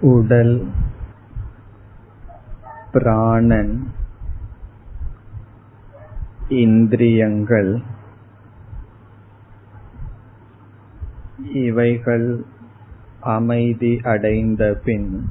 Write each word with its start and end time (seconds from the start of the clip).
உடல் 0.00 0.70
பிராணன் 2.92 3.92
இந்திரியங்கள் 6.48 7.82
இவைகள் 11.52 12.44
அமைதி 13.20 14.00
அடைந்த 14.02 14.80
பின் 14.84 15.28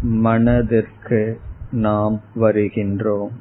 மனதிற்கு 0.00 1.40
நாம் 1.70 2.20
வருகின்றோம். 2.36 3.34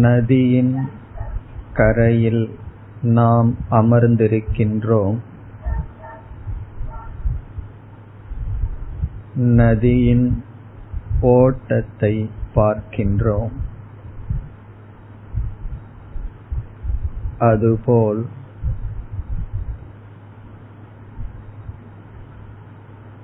நதியின் 0.00 0.88
கரையில் 1.72 2.58
நாம் 3.02 3.56
அமர்ந்திருக்கின்றோம். 3.70 5.18
நதியின் 9.34 10.44
ஓட்டத்தை 11.20 12.30
பார்க்கின்றோம். 12.54 13.52
அதுபோல் 17.38 18.26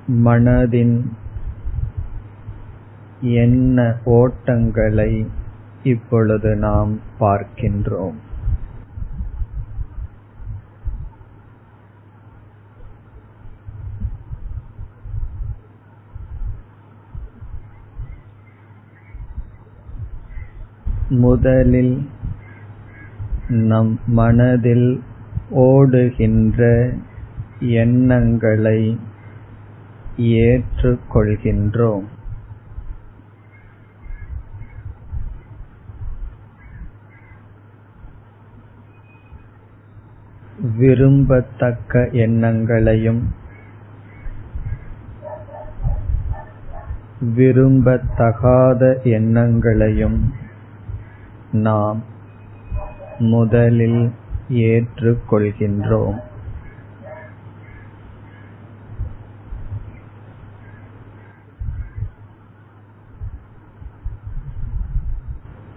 மனதின் 0.08 1.06
என்ன 3.20 3.96
ஓட்டங்களை 4.04 5.26
இப்பொழுது 5.82 6.56
நாம் 6.56 7.00
பார்க்கின்றோம். 7.20 8.14
முதலில் 21.08 22.10
நம் 23.48 24.00
மனதில் 24.06 25.02
ஓடுகின்ற 25.50 26.92
எண்ணங்களை 27.58 28.98
ஏற்றுக்கொள்கின்றோம். 30.16 32.04
விரும்பத்தக்க 40.62 42.12
எண்ணங்களையும் 42.12 43.34
விரும்பத்தகாத 47.36 49.02
எண்ணங்களையும் 49.02 50.34
நாம் 51.52 52.04
முதலில் 53.18 54.12
ஏற்றுக்கொள்கின்றோம். 54.48 56.22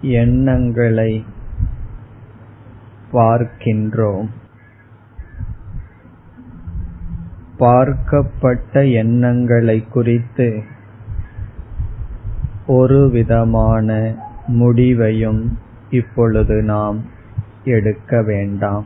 எண்ணங்களை 0.00 1.24
பார்க்கின்றோம். 3.12 4.28
பார்க்கப்பட்ட 7.58 8.92
எண்ணங்களை 8.92 9.84
குறித்து 9.84 10.62
ஒரு 12.66 13.10
விதமான 13.10 14.14
முடிவையும் 14.46 15.58
இப்பொழுது 15.90 16.62
நாம் 16.62 17.02
எடுக்க 17.64 18.22
வேண்டாம். 18.22 18.84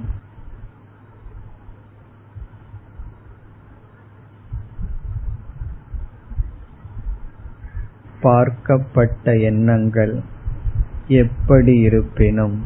பார்க்கப்பட்ட 8.23 9.41
எண்ணங்கள் 9.41 10.23
எப்படி 11.09 11.79
இருப்பினும் 11.79 12.63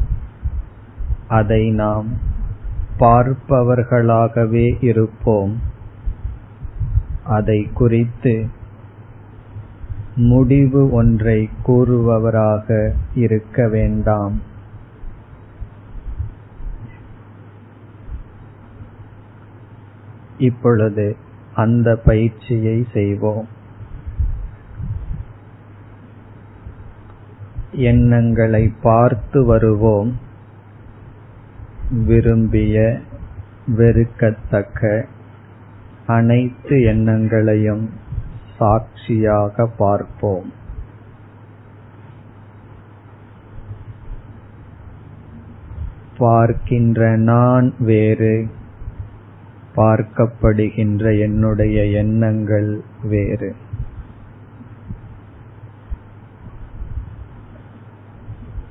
அதை 1.27 1.71
நாம் 1.71 2.07
பார்ப்பவர்களாகவே 2.99 4.83
இருப்போம். 4.83 5.71
அதை 7.25 7.69
குறித்து 7.73 8.47
முடிவு 10.15 10.91
ஒன்றை 10.91 11.49
கூறுபவராக 11.67 12.93
இருக்க 13.13 13.67
வேண்டாம். 13.67 14.41
இப்பொழுது 20.37 21.15
அந்த 21.53 22.01
பயிற்சியை 22.05 22.87
செய்வோம். 22.93 23.47
எண்ணங்களை 27.71 28.73
பார்த்து 28.81 29.45
வருவோம். 29.45 30.19
விரும்பிய 31.91 32.99
வெறுக்கத்தக்க 33.67 35.05
அனைத்து 36.07 36.81
எண்ணங்களையும் 36.81 37.89
சாட்சியாக 38.57 39.65
பார்ப்போம். 39.65 40.51
பார்க்கின்ற 46.17 47.17
நான் 47.17 47.73
வேறு 47.79 48.47
பார்க்கப்படுகின்ற 49.75 51.19
என்னுடைய 51.19 51.85
எண்ணங்கள் 51.85 52.81
வேறு. 53.03 53.55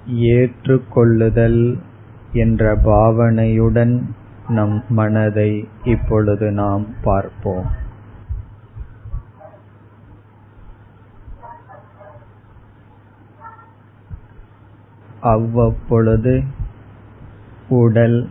ஏற்றுக்கொள்ளுதல் 0.07 1.79
என்ற 2.33 2.77
பாவனையுடன் 2.77 4.03
நம் 4.49 4.85
மனதை 4.89 5.69
இப்பொழுது 5.85 6.51
நாம் 6.51 6.87
பார்ப்போம். 7.03 7.71
அவ்வப்பொழுது 15.21 16.43
உடல் 17.69 18.31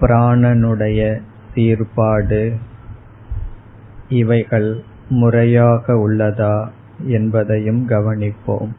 பிராணனுடைய 0.00 1.22
சீர்பாடு 1.54 2.56
இவைகள் 4.08 4.84
முறையாக 5.08 5.92
உள்ளதா 5.92 6.68
என்பதையும் 7.04 7.88
கவனிப்போம். 7.88 8.72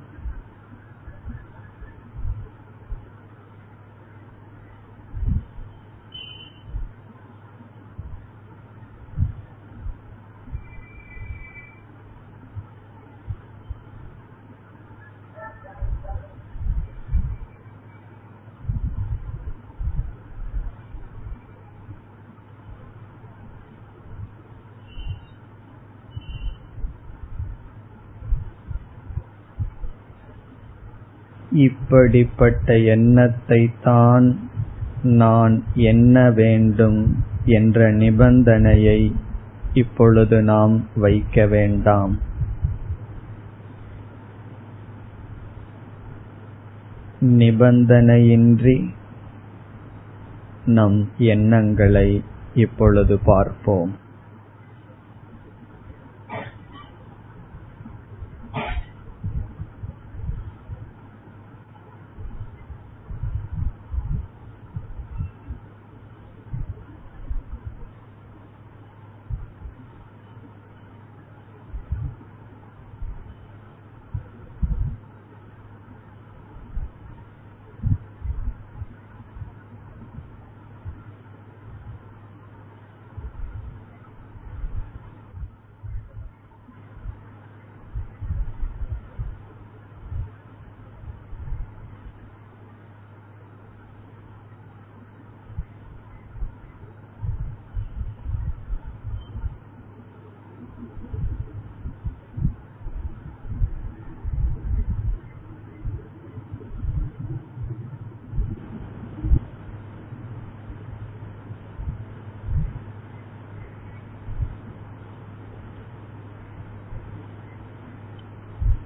இப்படிப்பட்ட 31.57 32.77
எண்ணத்தை 32.77 33.69
தான் 33.83 34.39
நான் 35.03 35.63
எண்ண 35.75 36.31
வேண்டும் 36.31 36.99
என்ற 37.45 37.91
நிபந்தனையை 37.91 39.11
இப்பொழுது 39.73 40.41
நாம் 40.43 40.75
வைக்க 40.95 41.45
வேண்டாம். 41.45 42.19
நிபந்தனையின்றி 47.21 48.77
நம் 50.65 51.09
எண்ணங்களை 51.17 52.23
இப்பொழுது 52.53 53.19
பார்ப்போம். 53.25 54.05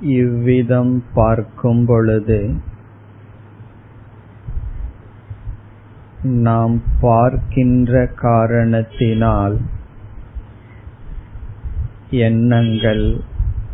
இவ்விதம் 0.02 1.04
பார்க்கும் 1.14 1.86
பொழுது 1.86 2.60
நாம் 6.24 6.82
பார்க்கின்ற 7.02 8.08
காரணத்தினால் 8.08 9.60
எண்ணங்கள் 12.10 13.22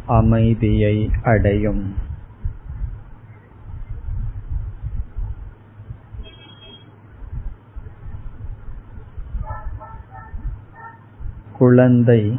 அமைதியை 0.05 1.11
அடையும். 1.23 1.93
குழந்தை 11.57 12.37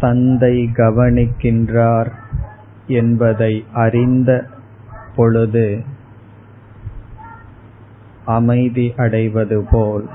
தந்தை 0.00 0.70
கவனிக்கின்றார் 0.74 2.10
என்பதை 2.86 3.64
அறிந்த 3.72 4.46
பொழுது 5.16 5.84
அமைதி 8.24 8.92
அடைவது 8.96 9.66
போல் 9.70 10.08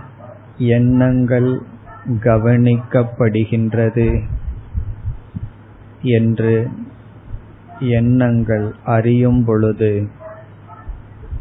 எண்ணங்கள் 0.58 1.62
கவனிக்கப்படுகின்றது 2.08 4.24
என்று 6.02 6.68
எண்ணங்கள் 7.80 8.76
அறியும் 8.86 9.46
பொழுது 9.46 10.08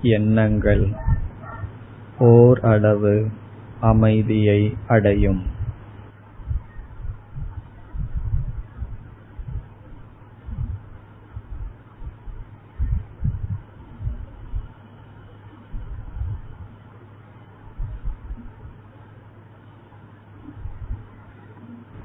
எண்ணங்கள் 0.02 0.88
ஓர் 2.18 2.60
அளவு 2.62 3.26
அமைதியை 3.80 4.76
அடையும். 4.86 5.42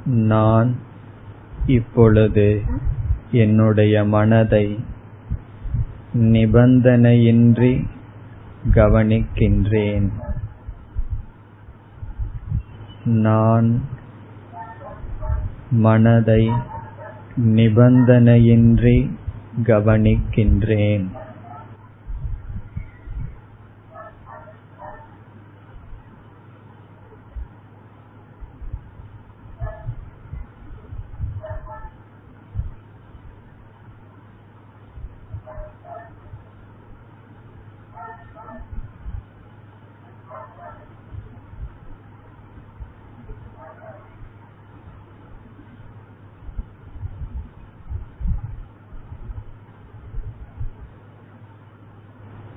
நான் 0.08 0.76
இப்பொழுது 1.66 2.62
என்னுடைய 3.32 4.04
மனதை 4.04 4.80
நிபந்தனையின்றி 6.16 7.86
கவனிக்கின்றேன். 8.72 10.10
நான் 13.04 13.82
மனதை 15.72 16.52
நிபந்தனையின்றி 17.38 19.10
கவனிக்கின்றேன். 19.64 21.06